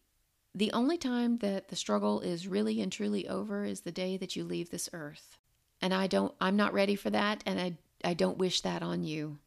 the 0.54 0.72
only 0.74 0.98
time 0.98 1.38
that 1.38 1.70
the 1.70 1.76
struggle 1.76 2.20
is 2.20 2.48
really 2.48 2.82
and 2.82 2.92
truly 2.92 3.28
over 3.28 3.64
is 3.64 3.82
the 3.82 3.92
day 3.92 4.18
that 4.18 4.36
you 4.36 4.44
leave 4.44 4.70
this 4.70 4.90
earth. 4.94 5.38
And 5.82 5.94
I 5.94 6.08
don't 6.08 6.34
I'm 6.42 6.58
not 6.58 6.74
ready 6.74 6.96
for 6.96 7.10
that 7.12 7.44
and 7.46 7.60
I 7.60 7.78
I 8.04 8.14
don't 8.14 8.38
wish 8.38 8.62
that 8.62 8.84
on 8.84 9.04
you. 9.04 9.38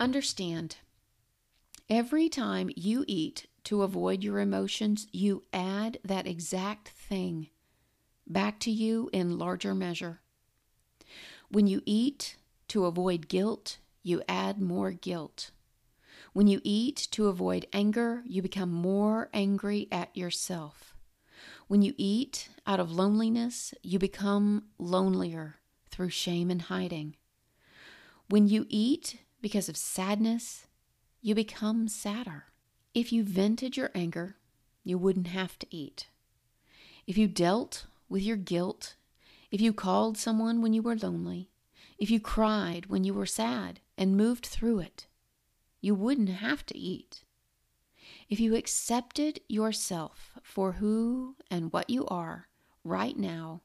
Understand 0.00 0.76
every 1.90 2.28
time 2.28 2.70
you 2.74 3.04
eat 3.06 3.46
to 3.64 3.82
avoid 3.82 4.24
your 4.24 4.38
emotions, 4.38 5.06
you 5.12 5.42
add 5.52 5.98
that 6.04 6.26
exact 6.26 6.88
thing 6.88 7.48
back 8.26 8.58
to 8.60 8.70
you 8.70 9.10
in 9.12 9.38
larger 9.38 9.74
measure. 9.74 10.21
When 11.52 11.66
you 11.66 11.82
eat 11.84 12.36
to 12.68 12.86
avoid 12.86 13.28
guilt, 13.28 13.76
you 14.02 14.22
add 14.26 14.58
more 14.58 14.90
guilt. 14.90 15.50
When 16.32 16.46
you 16.46 16.62
eat 16.64 17.08
to 17.10 17.28
avoid 17.28 17.66
anger, 17.74 18.22
you 18.24 18.40
become 18.40 18.72
more 18.72 19.28
angry 19.34 19.86
at 19.92 20.16
yourself. 20.16 20.94
When 21.68 21.82
you 21.82 21.92
eat 21.98 22.48
out 22.66 22.80
of 22.80 22.90
loneliness, 22.90 23.74
you 23.82 23.98
become 23.98 24.64
lonelier 24.78 25.56
through 25.90 26.08
shame 26.08 26.50
and 26.50 26.62
hiding. 26.62 27.16
When 28.30 28.48
you 28.48 28.64
eat 28.70 29.18
because 29.42 29.68
of 29.68 29.76
sadness, 29.76 30.66
you 31.20 31.34
become 31.34 31.86
sadder. 31.86 32.46
If 32.94 33.12
you 33.12 33.24
vented 33.24 33.76
your 33.76 33.90
anger, 33.94 34.36
you 34.84 34.96
wouldn't 34.96 35.26
have 35.26 35.58
to 35.58 35.66
eat. 35.68 36.06
If 37.06 37.18
you 37.18 37.28
dealt 37.28 37.84
with 38.08 38.22
your 38.22 38.38
guilt, 38.38 38.94
if 39.52 39.60
you 39.60 39.74
called 39.74 40.16
someone 40.16 40.62
when 40.62 40.72
you 40.72 40.80
were 40.80 40.96
lonely, 40.96 41.50
if 41.98 42.10
you 42.10 42.18
cried 42.18 42.86
when 42.86 43.04
you 43.04 43.12
were 43.12 43.26
sad 43.26 43.80
and 43.98 44.16
moved 44.16 44.46
through 44.46 44.78
it, 44.78 45.06
you 45.82 45.94
wouldn't 45.94 46.30
have 46.30 46.64
to 46.66 46.78
eat. 46.78 47.24
If 48.30 48.40
you 48.40 48.56
accepted 48.56 49.40
yourself 49.48 50.32
for 50.42 50.72
who 50.72 51.36
and 51.50 51.70
what 51.70 51.90
you 51.90 52.06
are 52.06 52.48
right 52.82 53.16
now, 53.16 53.60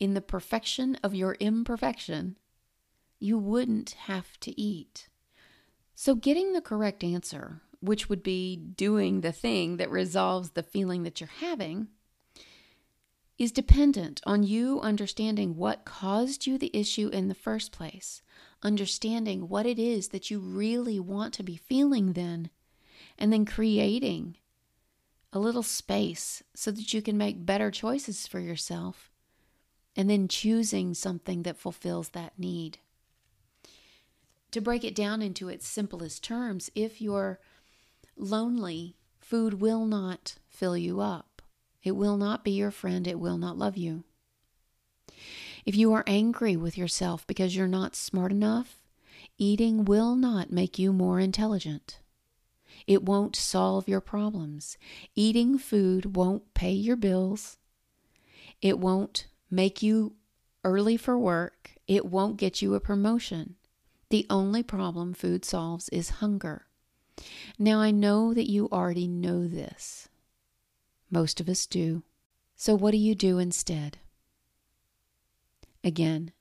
in 0.00 0.14
the 0.14 0.22
perfection 0.22 0.96
of 1.02 1.14
your 1.14 1.36
imperfection, 1.40 2.38
you 3.18 3.38
wouldn't 3.38 3.90
have 3.90 4.40
to 4.40 4.58
eat. 4.58 5.08
So, 5.94 6.14
getting 6.14 6.52
the 6.52 6.60
correct 6.62 7.04
answer, 7.04 7.60
which 7.80 8.08
would 8.08 8.22
be 8.22 8.56
doing 8.56 9.20
the 9.20 9.32
thing 9.32 9.76
that 9.76 9.90
resolves 9.90 10.50
the 10.50 10.62
feeling 10.62 11.02
that 11.02 11.20
you're 11.20 11.28
having, 11.40 11.88
is 13.38 13.52
dependent 13.52 14.20
on 14.24 14.42
you 14.42 14.80
understanding 14.80 15.56
what 15.56 15.84
caused 15.84 16.46
you 16.46 16.56
the 16.56 16.74
issue 16.74 17.08
in 17.08 17.28
the 17.28 17.34
first 17.34 17.70
place, 17.70 18.22
understanding 18.62 19.48
what 19.48 19.66
it 19.66 19.78
is 19.78 20.08
that 20.08 20.30
you 20.30 20.38
really 20.40 20.98
want 20.98 21.34
to 21.34 21.42
be 21.42 21.56
feeling 21.56 22.14
then, 22.14 22.48
and 23.18 23.32
then 23.32 23.44
creating 23.44 24.36
a 25.32 25.38
little 25.38 25.62
space 25.62 26.42
so 26.54 26.70
that 26.70 26.94
you 26.94 27.02
can 27.02 27.18
make 27.18 27.44
better 27.44 27.70
choices 27.70 28.26
for 28.26 28.40
yourself, 28.40 29.10
and 29.94 30.08
then 30.08 30.28
choosing 30.28 30.94
something 30.94 31.42
that 31.42 31.58
fulfills 31.58 32.10
that 32.10 32.38
need. 32.38 32.78
To 34.52 34.60
break 34.62 34.84
it 34.84 34.94
down 34.94 35.20
into 35.20 35.50
its 35.50 35.68
simplest 35.68 36.24
terms, 36.24 36.70
if 36.74 37.02
you're 37.02 37.38
lonely, 38.16 38.96
food 39.20 39.60
will 39.60 39.84
not 39.84 40.36
fill 40.48 40.76
you 40.76 41.00
up. 41.00 41.35
It 41.86 41.94
will 41.94 42.16
not 42.16 42.42
be 42.42 42.50
your 42.50 42.72
friend. 42.72 43.06
It 43.06 43.20
will 43.20 43.38
not 43.38 43.56
love 43.56 43.76
you. 43.76 44.02
If 45.64 45.76
you 45.76 45.92
are 45.92 46.02
angry 46.04 46.56
with 46.56 46.76
yourself 46.76 47.24
because 47.28 47.54
you're 47.54 47.68
not 47.68 47.94
smart 47.94 48.32
enough, 48.32 48.82
eating 49.38 49.84
will 49.84 50.16
not 50.16 50.50
make 50.50 50.80
you 50.80 50.92
more 50.92 51.20
intelligent. 51.20 52.00
It 52.88 53.04
won't 53.04 53.36
solve 53.36 53.88
your 53.88 54.00
problems. 54.00 54.76
Eating 55.14 55.58
food 55.58 56.16
won't 56.16 56.54
pay 56.54 56.72
your 56.72 56.96
bills. 56.96 57.56
It 58.60 58.80
won't 58.80 59.28
make 59.48 59.80
you 59.80 60.16
early 60.64 60.96
for 60.96 61.16
work. 61.16 61.70
It 61.86 62.04
won't 62.04 62.36
get 62.36 62.60
you 62.60 62.74
a 62.74 62.80
promotion. 62.80 63.54
The 64.10 64.26
only 64.28 64.64
problem 64.64 65.14
food 65.14 65.44
solves 65.44 65.88
is 65.90 66.18
hunger. 66.18 66.66
Now, 67.60 67.78
I 67.78 67.92
know 67.92 68.34
that 68.34 68.50
you 68.50 68.68
already 68.72 69.06
know 69.06 69.46
this. 69.46 70.08
Most 71.10 71.40
of 71.40 71.48
us 71.48 71.66
do. 71.66 72.02
So 72.56 72.74
what 72.74 72.92
do 72.92 72.96
you 72.96 73.14
do 73.14 73.38
instead? 73.38 73.98
Again, 75.84 76.32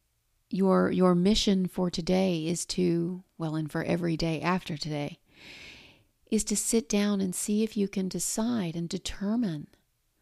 your 0.49 0.91
your 0.91 1.13
mission 1.15 1.67
for 1.67 1.89
today 1.89 2.47
is 2.47 2.65
to, 2.67 3.23
well, 3.37 3.55
and 3.55 3.71
for 3.71 3.83
every 3.83 4.15
day 4.15 4.41
after 4.41 4.77
today, 4.77 5.19
is 6.31 6.43
to 6.45 6.55
sit 6.55 6.89
down 6.89 7.21
and 7.21 7.35
see 7.35 7.63
if 7.63 7.77
you 7.77 7.87
can 7.87 8.07
decide 8.07 8.75
and 8.75 8.89
determine 8.89 9.67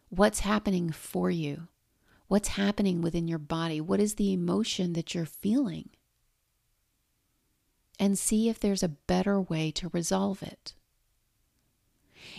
what's 0.09 0.39
happening 0.39 0.91
for 0.91 1.29
you. 1.29 1.67
What's 2.27 2.49
happening 2.49 3.01
within 3.01 3.27
your 3.27 3.39
body? 3.39 3.79
What 3.79 3.99
is 3.99 4.15
the 4.15 4.33
emotion 4.33 4.93
that 4.93 5.13
you're 5.13 5.25
feeling? 5.25 5.89
And 7.99 8.17
see 8.17 8.49
if 8.49 8.59
there's 8.59 8.83
a 8.83 8.89
better 8.89 9.39
way 9.39 9.71
to 9.71 9.89
resolve 9.93 10.41
it. 10.41 10.73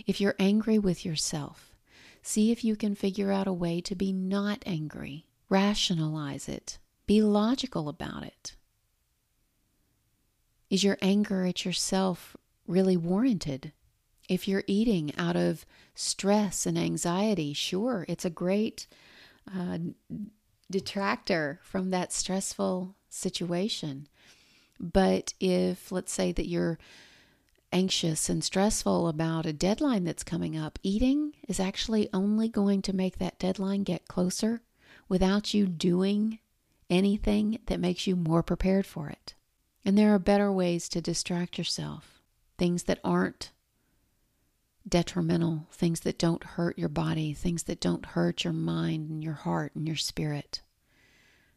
If 0.07 0.21
you're 0.21 0.35
angry 0.39 0.79
with 0.79 1.05
yourself, 1.05 1.74
See 2.27 2.51
if 2.51 2.65
you 2.65 2.75
can 2.75 2.95
figure 2.95 3.31
out 3.31 3.47
a 3.47 3.53
way 3.53 3.83
to 3.83 3.95
be 3.95 4.11
not 4.11 4.63
angry. 4.65 5.27
Rationalize 5.51 6.49
it. 6.49 6.79
Be 7.07 7.21
logical 7.21 7.87
about 7.87 8.23
it. 8.23 8.57
Is 10.71 10.83
your 10.83 10.97
anger 11.03 11.45
at 11.45 11.67
yourself 11.67 12.35
really 12.67 12.97
warranted? 12.97 13.73
If 14.27 14.49
you're 14.49 14.65
eating 14.67 15.13
out 15.19 15.37
of 15.37 15.67
stress 15.95 16.65
and 16.65 16.79
anxiety, 16.79 17.53
sure, 17.53 18.07
it's 18.09 18.25
a 18.25 18.31
great 18.31 18.87
uh, 19.55 19.77
detractor 20.71 21.61
from 21.63 21.91
that 21.91 22.11
stressful 22.11 22.97
situation. 23.11 24.09
But 24.81 25.35
if, 25.41 25.93
let's 25.93 26.13
say, 26.13 26.33
that 26.33 26.49
you're 26.49 26.79
anxious 27.75 28.29
and 28.29 28.45
stressful 28.45 29.09
about 29.09 29.45
a 29.45 29.53
deadline 29.53 30.05
that's 30.05 30.23
coming 30.23 30.57
up, 30.57 30.79
eating 30.83 31.35
is 31.49 31.59
actually 31.59 32.09
only 32.13 32.49
going 32.49 32.81
to 32.81 32.95
make 32.95 33.19
that 33.19 33.39
deadline 33.39 33.83
get 33.83 34.07
closer 34.07 34.63
without 35.09 35.53
you 35.53 35.67
doing 35.67 36.39
anything 36.89 37.59
that 37.67 37.81
makes 37.81 38.07
you 38.07 38.15
more 38.15 38.43
prepared 38.45 38.87
for 38.87 39.09
it. 39.11 39.35
And 39.85 39.99
there 39.99 40.15
are 40.15 40.21
better 40.21 40.53
ways 40.53 40.89
to 40.91 41.01
distract 41.01 41.59
yourself, 41.59 42.21
things 42.57 42.85
that 42.85 43.01
aren't 43.03 43.51
detrimental, 44.89 45.67
things 45.73 46.01
that 46.01 46.19
don't 46.19 46.45
hurt 46.45 46.79
your 46.79 46.89
body, 46.89 47.35
things 47.35 47.65
that 47.65 47.81
don't 47.81 48.07
hurt 48.07 48.45
your 48.45 48.53
mind 48.53 49.11
and 49.11 49.25
your 49.25 49.35
heart 49.35 49.73
and 49.75 49.87
your 49.87 49.97
spirit 49.97 50.63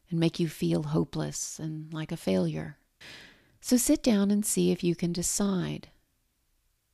and 0.09 0.19
make 0.19 0.39
you 0.39 0.47
feel 0.47 0.83
hopeless 0.83 1.59
and 1.59 1.93
like 1.93 2.11
a 2.11 2.17
failure. 2.17 2.77
So 3.61 3.77
sit 3.77 4.01
down 4.01 4.31
and 4.31 4.45
see 4.45 4.71
if 4.71 4.83
you 4.83 4.95
can 4.95 5.11
decide 5.11 5.89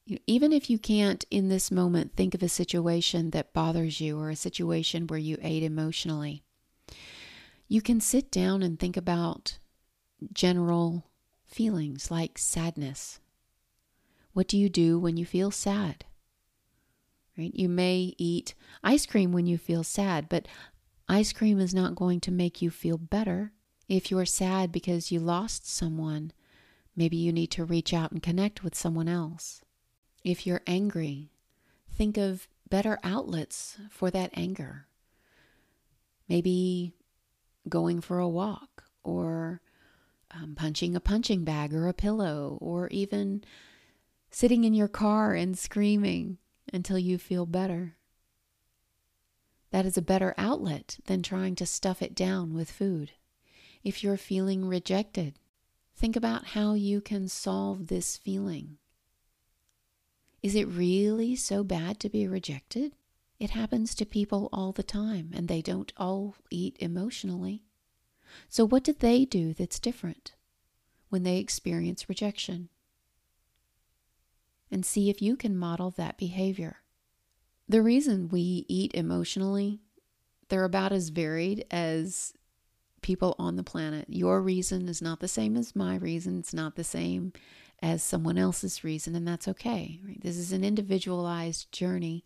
even 0.06 0.52
if 0.52 0.70
you 0.70 0.78
can't 0.78 1.24
in 1.32 1.48
this 1.48 1.72
moment 1.72 2.16
think 2.16 2.36
of 2.36 2.44
a 2.44 2.50
situation 2.50 3.30
that 3.30 3.54
bothers 3.54 4.02
you 4.02 4.20
or 4.20 4.30
a 4.30 4.36
situation 4.36 5.08
where 5.08 5.20
you 5.20 5.38
ate 5.42 5.64
emotionally, 5.64 6.44
you 7.68 7.82
can 7.82 8.02
sit 8.02 8.30
down 8.30 8.62
and 8.62 8.80
think 8.80 8.98
about 8.98 9.60
general 10.34 11.06
feelings 11.46 12.12
like 12.12 12.38
sadness. 12.38 13.20
What 14.34 14.48
do 14.48 14.58
you 14.58 14.70
do 14.70 15.00
when 15.00 15.16
you 15.16 15.26
feel 15.26 15.52
sad? 15.52 16.06
Right? 17.38 17.54
You 17.54 17.70
may 17.70 18.14
eat 18.18 18.54
ice 18.84 19.06
cream 19.06 19.32
when 19.32 19.48
you 19.48 19.58
feel 19.58 19.84
sad, 19.84 20.28
but 20.28 20.48
ice 21.08 21.34
cream 21.34 21.60
is 21.60 21.74
not 21.74 21.96
going 21.96 22.20
to 22.22 22.32
make 22.32 22.62
you 22.62 22.70
feel 22.70 22.98
better. 22.98 23.54
If 23.88 24.12
you're 24.12 24.26
sad 24.26 24.72
because 24.72 25.12
you 25.12 25.20
lost 25.20 25.68
someone, 25.68 26.32
maybe 26.96 27.18
you 27.18 27.32
need 27.32 27.52
to 27.52 27.66
reach 27.66 27.94
out 27.94 28.12
and 28.12 28.22
connect 28.22 28.64
with 28.64 28.76
someone 28.76 29.08
else. 29.08 29.62
If 30.24 30.48
you're 30.48 30.62
angry, 30.66 31.32
think 31.92 32.18
of 32.18 32.48
better 32.70 32.98
outlets 33.04 33.78
for 33.90 34.10
that 34.12 34.32
anger. 34.34 34.88
Maybe 36.30 36.94
going 37.68 38.02
for 38.02 38.20
a 38.20 38.30
walk 38.30 38.86
or 39.04 39.62
um, 40.32 40.56
punching 40.56 40.96
a 40.96 41.00
punching 41.00 41.44
bag 41.44 41.74
or 41.74 41.88
a 41.88 41.94
pillow 41.94 42.58
or 42.62 42.88
even 42.88 43.44
sitting 44.32 44.64
in 44.64 44.74
your 44.74 44.88
car 44.88 45.34
and 45.34 45.58
screaming 45.58 46.38
until 46.72 46.98
you 46.98 47.18
feel 47.18 47.46
better. 47.46 47.98
That 49.72 49.86
is 49.86 49.98
a 49.98 50.02
better 50.02 50.34
outlet 50.38 51.00
than 51.06 51.22
trying 51.22 51.56
to 51.56 51.66
stuff 51.66 52.02
it 52.02 52.16
down 52.16 52.54
with 52.54 52.72
food. 52.72 53.12
If 53.84 54.04
you're 54.04 54.18
feeling 54.18 54.66
rejected, 54.66 55.38
think 55.96 56.16
about 56.16 56.46
how 56.48 56.74
you 56.74 57.02
can 57.02 57.28
solve 57.28 57.88
this 57.88 58.18
feeling. 58.18 58.78
Is 60.44 60.56
it 60.56 60.68
really 60.68 61.38
so 61.38 61.64
bad 61.64 62.02
to 62.02 62.10
be 62.10 62.28
rejected? 62.28 62.94
It 63.40 63.52
happens 63.52 63.96
to 63.96 64.06
people 64.06 64.50
all 64.52 64.74
the 64.74 64.84
time, 64.84 65.32
and 65.34 65.48
they 65.48 65.62
don't 65.62 65.94
all 65.96 66.36
eat 66.52 66.76
emotionally. 66.80 67.64
So, 68.50 68.66
what 68.66 68.84
do 68.84 68.92
they 68.92 69.24
do 69.24 69.54
that's 69.54 69.80
different 69.80 70.34
when 71.08 71.24
they 71.24 71.38
experience 71.38 72.10
rejection? 72.10 72.68
And 74.70 74.86
see 74.86 75.10
if 75.10 75.22
you 75.22 75.38
can 75.38 75.58
model 75.58 75.92
that 75.92 76.18
behavior. 76.18 76.78
The 77.70 77.82
reason 77.82 78.28
we 78.28 78.66
eat 78.68 78.94
emotionally, 78.94 79.80
they're 80.50 80.66
about 80.66 80.92
as 80.92 81.10
varied 81.10 81.66
as 81.72 82.34
people 83.02 83.36
on 83.40 83.56
the 83.56 83.64
planet. 83.64 84.08
Your 84.10 84.42
reason 84.42 84.90
is 84.90 85.02
not 85.02 85.20
the 85.22 85.28
same 85.28 85.56
as 85.56 85.76
my 85.76 85.96
reason, 85.96 86.40
it's 86.40 86.54
not 86.54 86.76
the 86.76 86.84
same 86.84 87.32
as 87.84 88.02
someone 88.02 88.38
else's 88.38 88.86
reason, 88.86 89.14
and 89.14 89.28
that's 89.28 89.48
okay. 89.50 90.00
Right? 90.08 90.22
This 90.22 90.38
is 90.38 90.54
an 90.54 90.64
individualized 90.64 91.70
journey, 91.74 92.24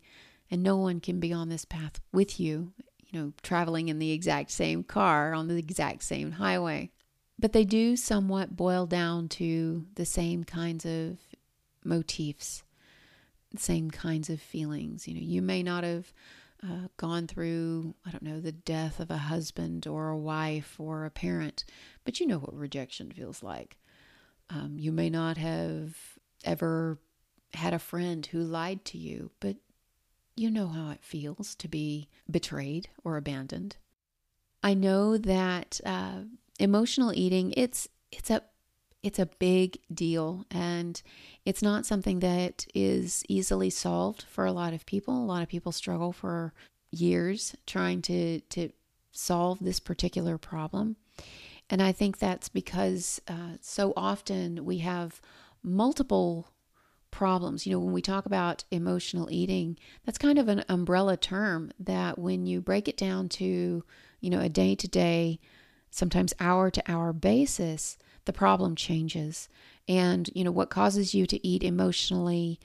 and 0.52 0.62
no 0.62 0.76
one 0.76 1.00
can 1.00 1.18
be 1.18 1.32
on 1.32 1.48
this 1.48 1.64
path 1.64 2.00
with 2.12 2.38
you, 2.38 2.72
you 3.08 3.20
know, 3.20 3.32
traveling 3.42 3.88
in 3.88 3.98
the 3.98 4.12
exact 4.12 4.52
same 4.52 4.84
car 4.84 5.34
on 5.34 5.48
the 5.48 5.56
exact 5.56 6.04
same 6.04 6.30
highway. 6.32 6.92
But 7.40 7.52
they 7.52 7.64
do 7.64 7.96
somewhat 7.96 8.56
boil 8.56 8.86
down 8.86 9.28
to 9.30 9.84
the 9.96 10.06
same 10.06 10.44
kinds 10.44 10.86
of 10.86 11.18
motifs, 11.84 12.62
same 13.56 13.90
kinds 13.90 14.30
of 14.30 14.40
feelings. 14.40 15.08
You 15.08 15.14
know, 15.14 15.20
you 15.20 15.42
may 15.42 15.64
not 15.64 15.82
have 15.82 16.12
uh, 16.62 16.86
gone 16.96 17.26
through, 17.26 17.96
I 18.06 18.12
don't 18.12 18.22
know, 18.22 18.40
the 18.40 18.52
death 18.52 19.00
of 19.00 19.10
a 19.10 19.16
husband 19.16 19.88
or 19.88 20.08
a 20.08 20.16
wife 20.16 20.76
or 20.78 21.04
a 21.04 21.10
parent, 21.10 21.64
but 22.04 22.20
you 22.20 22.28
know 22.28 22.38
what 22.38 22.54
rejection 22.54 23.10
feels 23.10 23.42
like. 23.42 23.76
Um, 24.50 24.76
you 24.78 24.92
may 24.92 25.10
not 25.10 25.36
have 25.36 25.96
ever 26.44 26.98
had 27.54 27.74
a 27.74 27.78
friend 27.78 28.24
who 28.26 28.40
lied 28.40 28.84
to 28.86 28.98
you, 28.98 29.30
but 29.40 29.56
you 30.36 30.50
know 30.50 30.68
how 30.68 30.90
it 30.90 31.02
feels 31.02 31.54
to 31.56 31.68
be 31.68 32.08
betrayed 32.30 32.88
or 33.04 33.16
abandoned. 33.16 33.76
I 34.62 34.74
know 34.74 35.16
that 35.16 35.80
uh, 35.84 36.22
emotional 36.58 37.12
eating 37.14 37.52
it's 37.56 37.88
it's 38.10 38.30
a 38.30 38.42
it's 39.02 39.18
a 39.18 39.26
big 39.38 39.78
deal 39.92 40.44
and 40.50 41.00
it's 41.44 41.62
not 41.62 41.86
something 41.86 42.18
that 42.18 42.66
is 42.74 43.22
easily 43.28 43.70
solved 43.70 44.24
for 44.28 44.44
a 44.44 44.52
lot 44.52 44.72
of 44.72 44.86
people. 44.86 45.16
A 45.16 45.24
lot 45.24 45.42
of 45.42 45.48
people 45.48 45.72
struggle 45.72 46.12
for 46.12 46.52
years 46.90 47.54
trying 47.66 48.02
to 48.02 48.40
to 48.40 48.70
solve 49.12 49.58
this 49.60 49.80
particular 49.80 50.38
problem. 50.38 50.96
And 51.70 51.82
I 51.82 51.92
think 51.92 52.18
that's 52.18 52.48
because 52.48 53.20
uh, 53.28 53.56
so 53.60 53.92
often 53.96 54.64
we 54.64 54.78
have 54.78 55.20
multiple 55.62 56.48
problems. 57.10 57.66
You 57.66 57.72
know, 57.72 57.80
when 57.80 57.92
we 57.92 58.02
talk 58.02 58.26
about 58.26 58.64
emotional 58.70 59.28
eating, 59.30 59.78
that's 60.04 60.18
kind 60.18 60.38
of 60.38 60.48
an 60.48 60.64
umbrella 60.68 61.16
term 61.16 61.70
that 61.78 62.18
when 62.18 62.46
you 62.46 62.60
break 62.60 62.88
it 62.88 62.96
down 62.96 63.28
to, 63.30 63.84
you 64.20 64.30
know, 64.30 64.40
a 64.40 64.48
day 64.48 64.74
to 64.74 64.88
day, 64.88 65.40
sometimes 65.90 66.34
hour 66.40 66.70
to 66.70 66.82
hour 66.90 67.12
basis, 67.12 67.96
the 68.24 68.32
problem 68.32 68.74
changes. 68.74 69.48
And, 69.86 70.28
you 70.34 70.44
know, 70.44 70.50
what 70.50 70.70
causes 70.70 71.14
you 71.14 71.26
to 71.26 71.46
eat 71.46 71.62
emotionally 71.62 72.60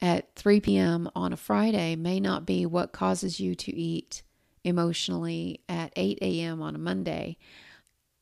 at 0.00 0.34
3 0.34 0.60
p.m. 0.60 1.10
on 1.14 1.32
a 1.32 1.36
Friday 1.36 1.96
may 1.96 2.20
not 2.20 2.46
be 2.46 2.66
what 2.66 2.92
causes 2.92 3.40
you 3.40 3.54
to 3.54 3.74
eat 3.74 4.22
emotionally 4.64 5.60
at 5.68 5.92
8 5.96 6.18
a.m. 6.20 6.60
on 6.60 6.74
a 6.74 6.78
Monday. 6.78 7.38